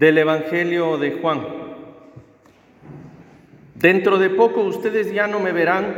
[0.00, 1.42] Del Evangelio de Juan.
[3.74, 5.94] Dentro de poco ustedes ya no me verán,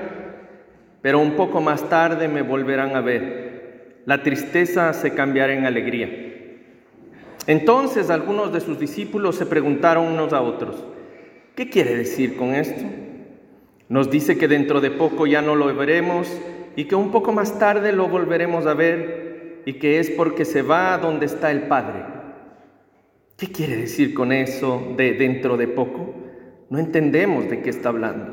[1.02, 4.00] pero un poco más tarde me volverán a ver.
[4.04, 6.08] La tristeza se cambiará en alegría.
[7.46, 10.84] Entonces algunos de sus discípulos se preguntaron unos a otros,
[11.54, 12.84] ¿qué quiere decir con esto?
[13.88, 16.26] Nos dice que dentro de poco ya no lo veremos
[16.74, 20.62] y que un poco más tarde lo volveremos a ver y que es porque se
[20.62, 22.11] va a donde está el Padre.
[23.42, 26.14] ¿Qué quiere decir con eso de dentro de poco?
[26.70, 28.32] No entendemos de qué está hablando.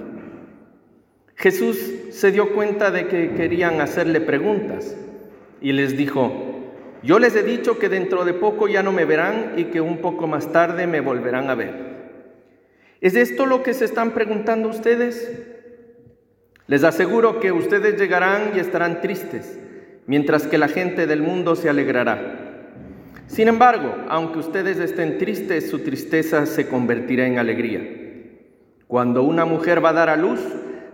[1.36, 4.96] Jesús se dio cuenta de que querían hacerle preguntas
[5.62, 6.32] y les dijo,
[7.02, 9.98] yo les he dicho que dentro de poco ya no me verán y que un
[9.98, 11.74] poco más tarde me volverán a ver.
[13.02, 15.42] ¿Es esto lo que se están preguntando ustedes?
[16.68, 19.60] Les aseguro que ustedes llegarán y estarán tristes,
[20.06, 22.49] mientras que la gente del mundo se alegrará.
[23.30, 27.80] Sin embargo, aunque ustedes estén tristes, su tristeza se convertirá en alegría.
[28.88, 30.40] Cuando una mujer va a dar a luz,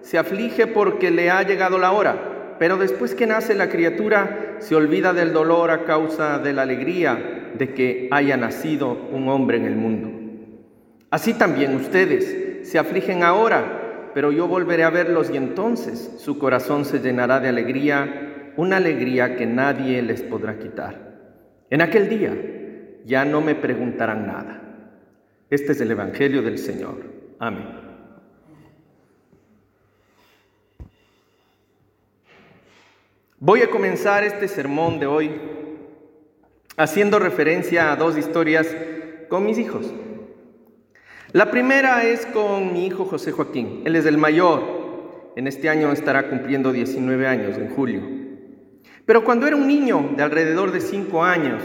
[0.01, 4.75] se aflige porque le ha llegado la hora, pero después que nace la criatura, se
[4.75, 9.65] olvida del dolor a causa de la alegría de que haya nacido un hombre en
[9.65, 10.09] el mundo.
[11.11, 16.83] Así también ustedes se afligen ahora, pero yo volveré a verlos y entonces su corazón
[16.83, 21.04] se llenará de alegría, una alegría que nadie les podrá quitar.
[21.69, 22.35] En aquel día
[23.05, 24.61] ya no me preguntarán nada.
[25.49, 26.97] Este es el Evangelio del Señor.
[27.39, 27.85] Amén.
[33.39, 35.31] Voy a comenzar este sermón de hoy
[36.77, 38.67] haciendo referencia a dos historias
[39.29, 39.93] con mis hijos.
[41.31, 43.81] La primera es con mi hijo José Joaquín.
[43.85, 45.33] Él es el mayor.
[45.35, 48.24] En este año estará cumpliendo 19 años, en julio.
[49.05, 51.61] Pero cuando era un niño de alrededor de cinco años,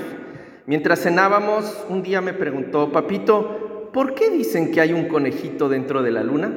[0.67, 6.03] mientras cenábamos, un día me preguntó, papito, ¿por qué dicen que hay un conejito dentro
[6.03, 6.53] de la luna?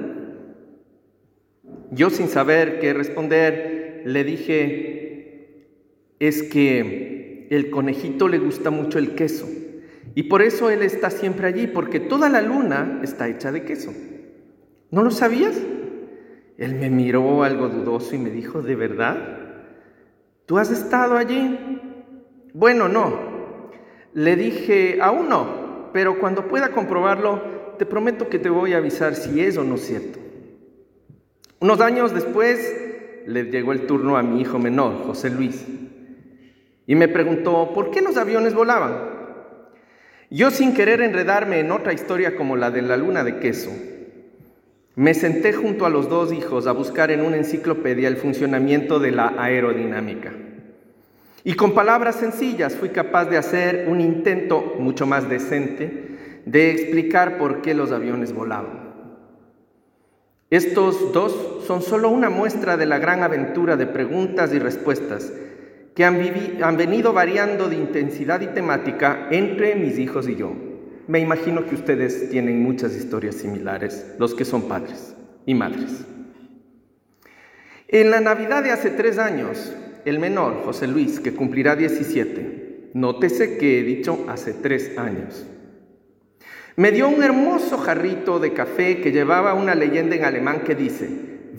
[1.92, 5.68] Yo sin saber qué responder, le dije,
[6.20, 9.48] es que el conejito le gusta mucho el queso.
[10.16, 13.94] Y por eso él está siempre allí, porque toda la luna está hecha de queso.
[14.92, 15.60] ¿No lo sabías?
[16.58, 19.43] Él me miró algo dudoso y me dijo, ¿de verdad?
[20.46, 21.80] ¿Tú has estado allí?
[22.54, 23.72] Bueno, no.
[24.14, 27.42] Le dije, aún no, pero cuando pueda comprobarlo,
[27.78, 30.20] te prometo que te voy a avisar si es o no cierto.
[31.60, 32.76] Unos años después
[33.26, 35.66] le llegó el turno a mi hijo menor, José Luis,
[36.86, 39.14] y me preguntó, ¿por qué los aviones volaban?
[40.30, 43.72] Yo sin querer enredarme en otra historia como la de la luna de queso,
[44.96, 49.12] me senté junto a los dos hijos a buscar en una enciclopedia el funcionamiento de
[49.12, 50.32] la aerodinámica.
[51.44, 57.38] Y con palabras sencillas fui capaz de hacer un intento mucho más decente de explicar
[57.38, 58.94] por qué los aviones volaban.
[60.50, 65.34] Estos dos son solo una muestra de la gran aventura de preguntas y respuestas
[65.96, 66.22] que han,
[66.62, 70.54] han venido variando de intensidad y temática entre mis hijos y yo.
[71.08, 75.16] Me imagino que ustedes tienen muchas historias similares, los que son padres
[75.46, 76.06] y madres.
[77.90, 79.74] En la Navidad de hace tres años,
[80.06, 85.46] el menor, José Luis, que cumplirá 17, nótese que he dicho hace tres años,
[86.76, 91.10] me dio un hermoso jarrito de café que llevaba una leyenda en alemán que dice,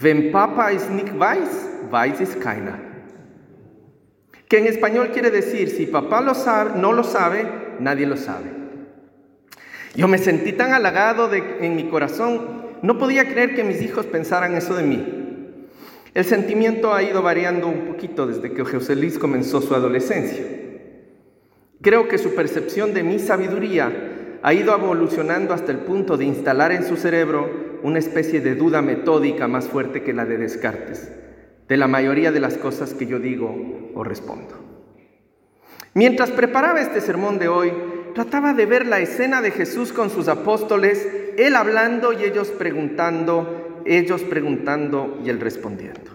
[0.01, 2.81] Wenn Papa ist nicht weiß, weiß ist keiner.
[4.49, 7.47] Que en español quiere decir, si papá lo sabe, no lo sabe,
[7.79, 8.64] nadie lo sabe.
[9.95, 14.57] Yo me sentí tan halagado en mi corazón, no podía creer que mis hijos pensaran
[14.57, 15.25] eso de mí.
[16.15, 20.45] El sentimiento ha ido variando un poquito desde que José Luis comenzó su adolescencia.
[21.81, 26.73] Creo que su percepción de mi sabiduría ha ido evolucionando hasta el punto de instalar
[26.73, 31.11] en su cerebro una especie de duda metódica más fuerte que la de Descartes,
[31.69, 34.55] de la mayoría de las cosas que yo digo o respondo.
[35.95, 37.73] Mientras preparaba este sermón de hoy,
[38.15, 41.07] trataba de ver la escena de Jesús con sus apóstoles,
[41.37, 46.13] él hablando y ellos preguntando, ellos preguntando y él respondiendo.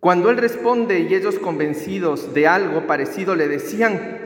[0.00, 4.18] Cuando él responde y ellos convencidos de algo parecido le decían,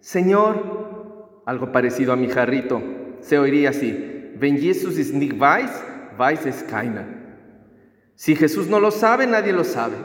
[0.00, 2.82] Señor, algo parecido a mi jarrito,
[3.20, 4.10] se oiría así,
[4.40, 5.70] Wenn Jesus ist nicht weiß,
[6.16, 6.64] weiß es.
[8.14, 9.96] Si Jesús no lo sabe, nadie lo sabe.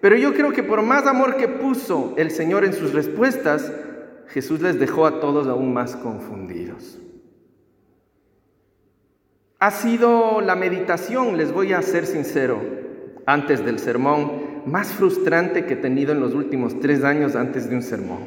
[0.00, 3.72] Pero yo creo que por más amor que puso el Señor en sus respuestas,
[4.34, 6.98] Jesús les dejó a todos aún más confundidos.
[9.60, 12.60] Ha sido la meditación, les voy a ser sincero,
[13.26, 17.76] antes del sermón, más frustrante que he tenido en los últimos tres años antes de
[17.76, 18.18] un sermón.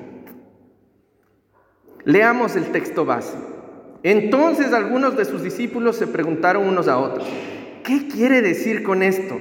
[2.06, 3.38] Leamos el texto base.
[4.02, 7.28] Entonces algunos de sus discípulos se preguntaron unos a otros,
[7.84, 9.38] ¿qué quiere decir con esto?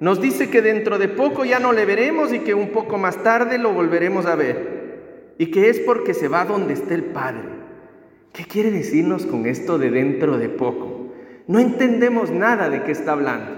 [0.00, 3.22] Nos dice que dentro de poco ya no le veremos y que un poco más
[3.22, 4.77] tarde lo volveremos a ver.
[5.38, 7.48] Y que es porque se va donde esté el Padre.
[8.32, 11.12] ¿Qué quiere decirnos con esto de dentro de poco?
[11.46, 13.52] No entendemos nada de qué está hablando.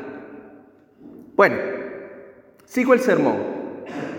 [1.37, 1.57] Bueno,
[2.67, 3.37] sigo el sermón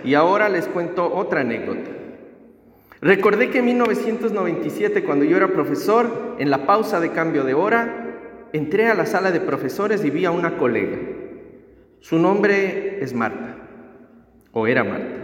[0.03, 1.89] y ahora les cuento otra anécdota.
[3.01, 8.49] Recordé que en 1997, cuando yo era profesor, en la pausa de cambio de hora,
[8.53, 10.97] entré a la sala de profesores y vi a una colega.
[11.99, 13.55] Su nombre es Marta,
[14.51, 15.20] o era Marta.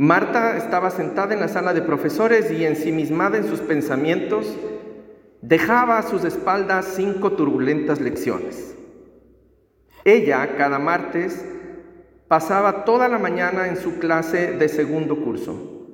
[0.00, 4.46] Marta estaba sentada en la sala de profesores y ensimismada en sus pensamientos,
[5.42, 8.74] dejaba a sus espaldas cinco turbulentas lecciones.
[10.06, 11.44] Ella, cada martes,
[12.28, 15.86] pasaba toda la mañana en su clase de segundo curso.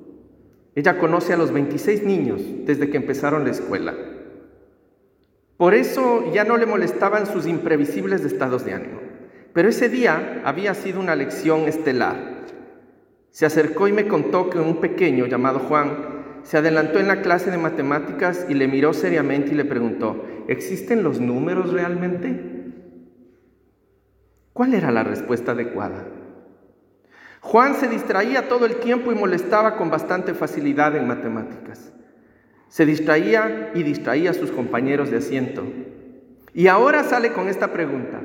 [0.73, 3.93] Ella conoce a los 26 niños desde que empezaron la escuela.
[5.57, 9.01] Por eso ya no le molestaban sus imprevisibles estados de ánimo.
[9.51, 12.36] Pero ese día había sido una lección estelar.
[13.31, 17.51] Se acercó y me contó que un pequeño llamado Juan se adelantó en la clase
[17.51, 22.57] de matemáticas y le miró seriamente y le preguntó, ¿existen los números realmente?
[24.53, 26.05] ¿Cuál era la respuesta adecuada?
[27.41, 31.93] Juan se distraía todo el tiempo y molestaba con bastante facilidad en matemáticas.
[32.69, 35.63] Se distraía y distraía a sus compañeros de asiento.
[36.53, 38.21] Y ahora sale con esta pregunta.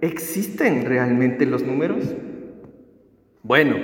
[0.00, 2.14] ¿Existen realmente los números?
[3.42, 3.76] Bueno,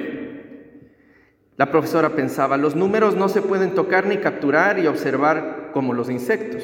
[1.59, 6.09] la profesora pensaba, los números no se pueden tocar ni capturar y observar como los
[6.09, 6.63] insectos.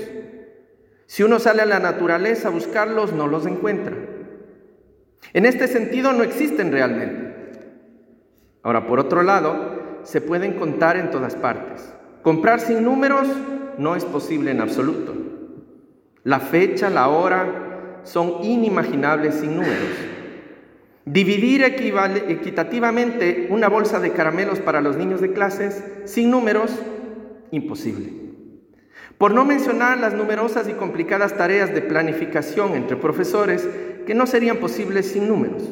[1.06, 3.96] Si uno sale a la naturaleza a buscarlos, no los encuentra.
[5.32, 7.34] En este sentido, no existen realmente.
[8.62, 11.92] Ahora, por otro lado, se pueden contar en todas partes.
[12.22, 13.26] Comprar sin números
[13.78, 15.12] no es posible en absoluto.
[16.22, 20.13] La fecha, la hora son inimaginables sin números.
[21.06, 26.70] Dividir equitativamente una bolsa de caramelos para los niños de clases sin números,
[27.50, 28.10] imposible.
[29.18, 33.68] Por no mencionar las numerosas y complicadas tareas de planificación entre profesores
[34.06, 35.62] que no serían posibles sin números.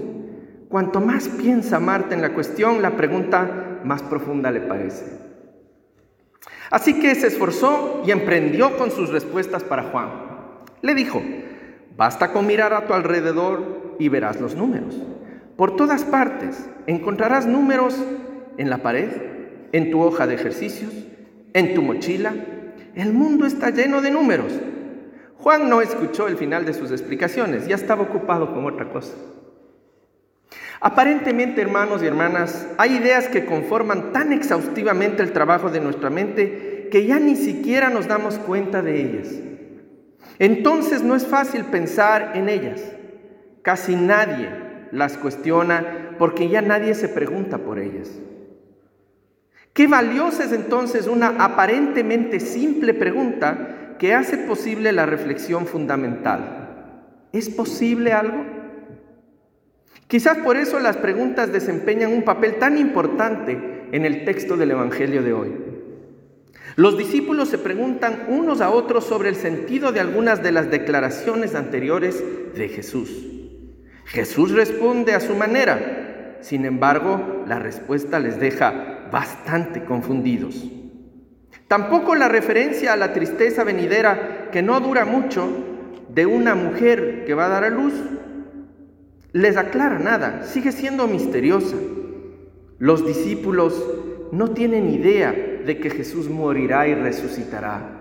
[0.68, 5.04] Cuanto más piensa Marta en la cuestión, la pregunta más profunda le parece.
[6.70, 10.08] Así que se esforzó y emprendió con sus respuestas para Juan.
[10.80, 11.22] Le dijo,
[11.96, 14.96] basta con mirar a tu alrededor y verás los números.
[15.56, 17.96] Por todas partes encontrarás números
[18.56, 19.10] en la pared,
[19.72, 20.92] en tu hoja de ejercicios,
[21.52, 22.34] en tu mochila.
[22.94, 24.52] El mundo está lleno de números.
[25.38, 29.14] Juan no escuchó el final de sus explicaciones, ya estaba ocupado con otra cosa.
[30.80, 36.88] Aparentemente, hermanos y hermanas, hay ideas que conforman tan exhaustivamente el trabajo de nuestra mente
[36.90, 39.28] que ya ni siquiera nos damos cuenta de ellas.
[40.38, 42.82] Entonces no es fácil pensar en ellas.
[43.62, 48.10] Casi nadie las cuestiona porque ya nadie se pregunta por ellas.
[49.72, 56.98] Qué valiosa es entonces una aparentemente simple pregunta que hace posible la reflexión fundamental.
[57.32, 58.44] ¿Es posible algo?
[60.08, 65.22] Quizás por eso las preguntas desempeñan un papel tan importante en el texto del Evangelio
[65.22, 65.52] de hoy.
[66.76, 71.54] Los discípulos se preguntan unos a otros sobre el sentido de algunas de las declaraciones
[71.54, 72.22] anteriores
[72.54, 73.41] de Jesús.
[74.04, 80.64] Jesús responde a su manera, sin embargo, la respuesta les deja bastante confundidos.
[81.68, 85.48] Tampoco la referencia a la tristeza venidera que no dura mucho
[86.08, 87.94] de una mujer que va a dar a luz
[89.32, 91.76] les aclara nada, sigue siendo misteriosa.
[92.78, 93.82] Los discípulos
[94.30, 97.98] no tienen idea de que Jesús morirá y resucitará.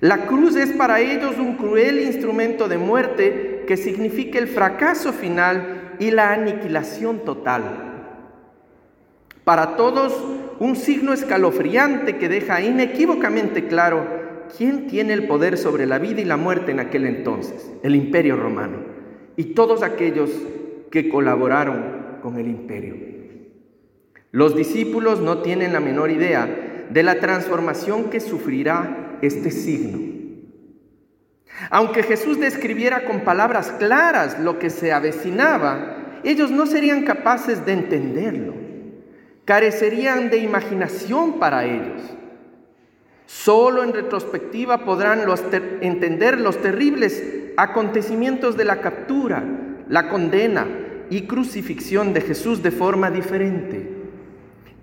[0.00, 5.94] La cruz es para ellos un cruel instrumento de muerte que significa el fracaso final
[5.98, 7.62] y la aniquilación total.
[9.44, 10.14] Para todos,
[10.60, 14.06] un signo escalofriante que deja inequívocamente claro
[14.56, 18.36] quién tiene el poder sobre la vida y la muerte en aquel entonces, el imperio
[18.36, 18.92] romano
[19.36, 20.30] y todos aquellos
[20.90, 22.94] que colaboraron con el imperio.
[24.30, 30.11] Los discípulos no tienen la menor idea de la transformación que sufrirá este signo.
[31.70, 37.72] Aunque Jesús describiera con palabras claras lo que se avecinaba, ellos no serían capaces de
[37.72, 38.54] entenderlo.
[39.44, 42.00] Carecerían de imaginación para ellos.
[43.26, 45.22] Solo en retrospectiva podrán
[45.80, 47.22] entender los terribles
[47.56, 49.42] acontecimientos de la captura,
[49.88, 50.66] la condena
[51.10, 53.88] y crucifixión de Jesús de forma diferente.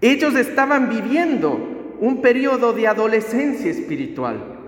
[0.01, 4.58] Ellos estaban viviendo un periodo de adolescencia espiritual.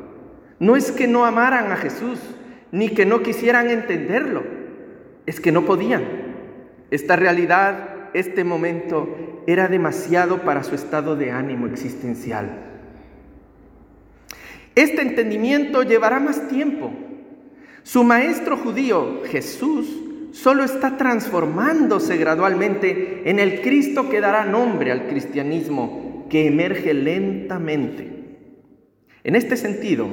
[0.62, 2.20] No es que no amaran a Jesús,
[2.72, 4.44] ni que no quisieran entenderlo,
[5.26, 6.04] es que no podían.
[6.92, 12.60] Esta realidad, este momento, era demasiado para su estado de ánimo existencial.
[14.76, 16.92] Este entendimiento llevará más tiempo.
[17.82, 19.88] Su maestro judío, Jesús,
[20.30, 28.12] solo está transformándose gradualmente en el Cristo que dará nombre al cristianismo, que emerge lentamente.
[29.24, 30.08] En este sentido,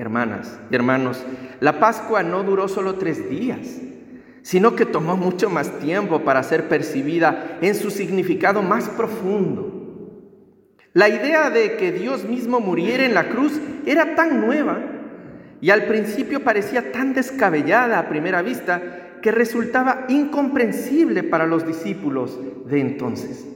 [0.00, 1.24] hermanas y hermanos,
[1.60, 3.80] la Pascua no duró solo tres días,
[4.42, 9.74] sino que tomó mucho más tiempo para ser percibida en su significado más profundo.
[10.94, 14.78] La idea de que Dios mismo muriera en la cruz era tan nueva
[15.60, 22.38] y al principio parecía tan descabellada a primera vista que resultaba incomprensible para los discípulos
[22.66, 23.46] de entonces.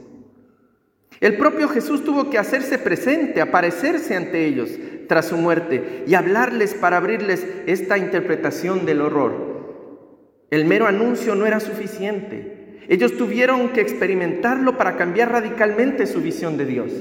[1.19, 4.69] El propio Jesús tuvo que hacerse presente, aparecerse ante ellos
[5.13, 10.47] tras su muerte y hablarles para abrirles esta interpretación del horror.
[10.49, 12.79] El mero anuncio no era suficiente.
[12.87, 16.91] Ellos tuvieron que experimentarlo para cambiar radicalmente su visión de Dios.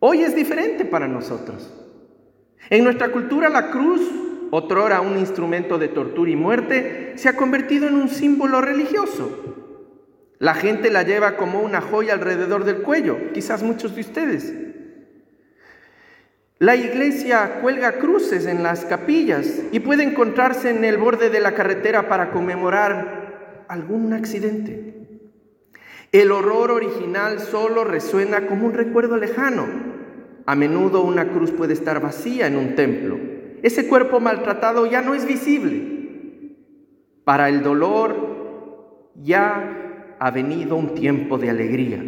[0.00, 1.72] Hoy es diferente para nosotros.
[2.70, 4.00] En nuestra cultura la cruz,
[4.50, 10.34] otrora un instrumento de tortura y muerte, se ha convertido en un símbolo religioso.
[10.40, 14.67] La gente la lleva como una joya alrededor del cuello, quizás muchos de ustedes.
[16.60, 21.54] La iglesia cuelga cruces en las capillas y puede encontrarse en el borde de la
[21.54, 25.22] carretera para conmemorar algún accidente.
[26.10, 29.66] El horror original solo resuena como un recuerdo lejano.
[30.46, 33.20] A menudo una cruz puede estar vacía en un templo.
[33.62, 36.56] Ese cuerpo maltratado ya no es visible.
[37.22, 42.02] Para el dolor ya ha venido un tiempo de alegría.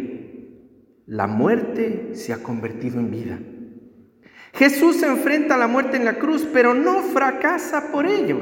[1.05, 3.39] La muerte se ha convertido en vida.
[4.53, 8.37] Jesús se enfrenta a la muerte en la cruz, pero no fracasa por ello.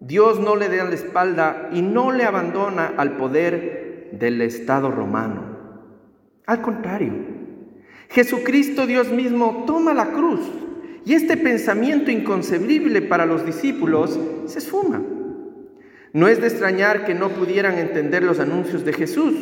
[0.00, 5.58] Dios no le da la espalda y no le abandona al poder del Estado romano.
[6.46, 7.12] Al contrario,
[8.08, 10.40] Jesucristo Dios mismo toma la cruz
[11.04, 15.02] y este pensamiento inconcebible para los discípulos se esfuma.
[16.12, 19.34] No es de extrañar que no pudieran entender los anuncios de Jesús.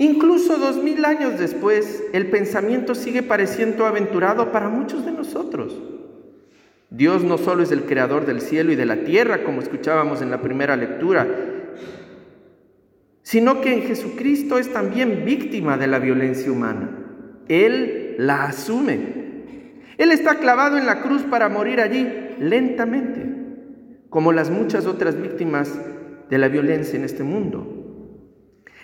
[0.00, 5.78] Incluso dos mil años después, el pensamiento sigue pareciendo aventurado para muchos de nosotros.
[6.88, 10.30] Dios no solo es el creador del cielo y de la tierra, como escuchábamos en
[10.30, 11.28] la primera lectura,
[13.20, 17.44] sino que en Jesucristo es también víctima de la violencia humana.
[17.48, 19.82] Él la asume.
[19.98, 23.22] Él está clavado en la cruz para morir allí lentamente,
[24.08, 25.78] como las muchas otras víctimas
[26.30, 27.79] de la violencia en este mundo.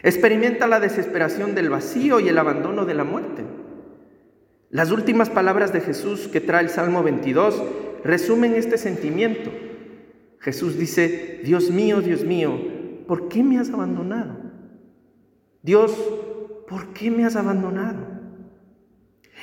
[0.03, 3.45] Experimenta la desesperación del vacío y el abandono de la muerte.
[4.71, 7.63] Las últimas palabras de Jesús que trae el Salmo 22
[8.05, 9.51] resumen este sentimiento.
[10.41, 12.57] Jesús dice, Dios mío, Dios mío,
[13.07, 14.37] ¿por qué me has abandonado?
[15.63, 15.93] Dios,
[16.69, 18.17] ¿por qué me has abandonado?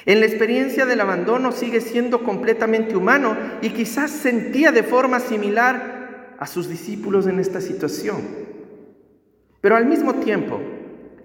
[0.06, 6.36] En la experiencia del abandono sigue siendo completamente humano y quizás sentía de forma similar
[6.40, 8.43] a sus discípulos en esta situación.
[9.64, 10.60] Pero al mismo tiempo,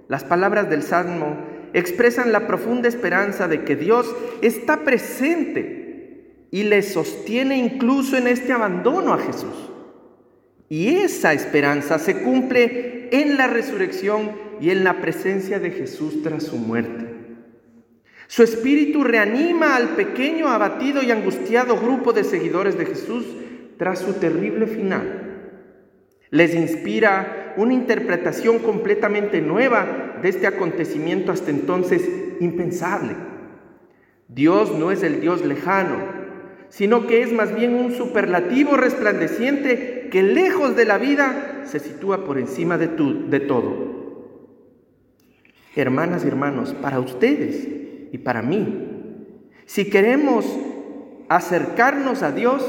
[0.07, 1.37] las palabras del Salmo
[1.73, 8.53] expresan la profunda esperanza de que Dios está presente y le sostiene incluso en este
[8.53, 9.73] abandono a Jesús.
[10.69, 14.31] Y esa esperanza se cumple en la resurrección
[14.61, 17.07] y en la presencia de Jesús tras su muerte.
[18.29, 23.27] Su espíritu reanima al pequeño, abatido y angustiado grupo de seguidores de Jesús
[23.79, 25.25] tras su terrible final.
[26.31, 33.17] Les inspira una interpretación completamente nueva de este acontecimiento hasta entonces impensable.
[34.29, 35.97] Dios no es el Dios lejano,
[36.69, 42.25] sino que es más bien un superlativo resplandeciente que lejos de la vida se sitúa
[42.25, 43.89] por encima de, de todo.
[45.75, 47.67] Hermanas y hermanos, para ustedes
[48.13, 48.87] y para mí,
[49.67, 50.47] si queremos
[51.29, 52.65] acercarnos a Dios,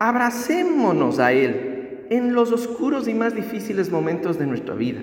[0.00, 1.69] abracémonos a Él
[2.10, 5.00] en los oscuros y más difíciles momentos de nuestra vida.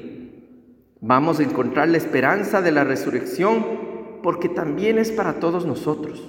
[1.00, 3.66] Vamos a encontrar la esperanza de la resurrección
[4.22, 6.22] porque también es para todos nosotros.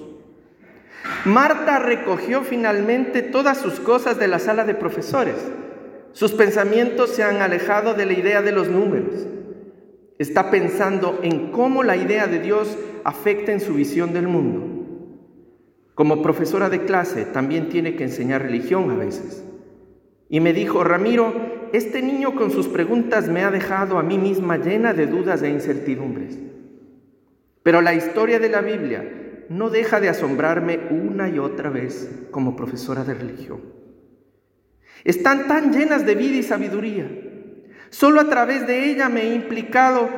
[1.25, 5.35] Marta recogió finalmente todas sus cosas de la sala de profesores.
[6.13, 9.27] Sus pensamientos se han alejado de la idea de los números.
[10.17, 14.65] Está pensando en cómo la idea de Dios afecta en su visión del mundo.
[15.93, 19.43] Como profesora de clase también tiene que enseñar religión a veces.
[20.29, 21.33] Y me dijo, Ramiro,
[21.73, 25.49] este niño con sus preguntas me ha dejado a mí misma llena de dudas e
[25.49, 26.37] incertidumbres.
[27.63, 32.55] Pero la historia de la Biblia no deja de asombrarme una y otra vez como
[32.55, 33.61] profesora de religión.
[35.03, 37.09] Están tan llenas de vida y sabiduría.
[37.89, 40.09] Solo a través de ella me he implicado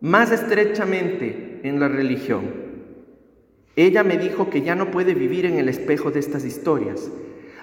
[0.00, 2.62] más estrechamente en la religión.
[3.74, 7.10] Ella me dijo que ya no puede vivir en el espejo de estas historias.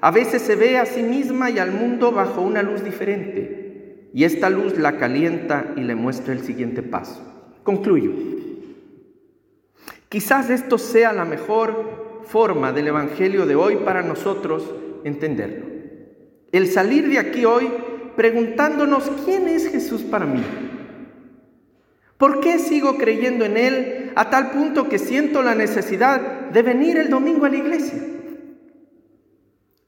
[0.01, 4.23] A veces se ve a sí misma y al mundo bajo una luz diferente, y
[4.23, 7.21] esta luz la calienta y le muestra el siguiente paso.
[7.63, 8.11] Concluyo.
[10.07, 15.65] Quizás esto sea la mejor forma del Evangelio de hoy para nosotros entenderlo.
[16.51, 17.69] El salir de aquí hoy
[18.15, 20.43] preguntándonos quién es Jesús para mí.
[22.17, 26.97] ¿Por qué sigo creyendo en Él a tal punto que siento la necesidad de venir
[26.97, 28.01] el domingo a la iglesia?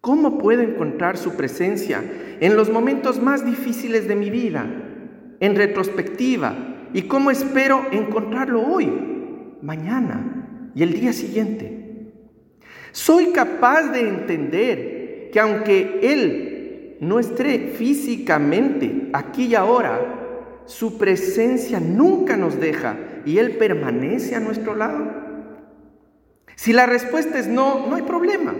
[0.01, 2.03] ¿Cómo puedo encontrar su presencia
[2.39, 4.65] en los momentos más difíciles de mi vida,
[5.39, 6.55] en retrospectiva?
[6.93, 8.91] ¿Y cómo espero encontrarlo hoy?
[9.61, 12.13] mañana y el día siguiente.
[12.91, 21.79] Soy capaz de entender que aunque Él no esté físicamente aquí y ahora, su presencia
[21.79, 25.21] nunca nos deja y Él permanece a nuestro lado.
[26.55, 28.53] Si la respuesta es no, no hay problema.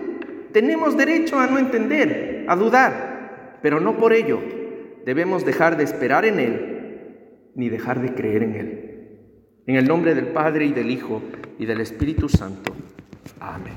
[0.52, 4.40] Tenemos derecho a no entender, a dudar, pero no por ello
[5.06, 6.72] debemos dejar de esperar en Él
[7.56, 8.88] ni dejar de creer en Él.
[9.68, 11.22] En el nombre del Padre y del Hijo
[11.60, 12.74] y del Espíritu Santo.
[13.40, 13.76] Amén.